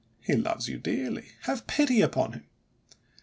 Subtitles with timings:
[0.19, 2.45] He loves you dearly; have pity upon him!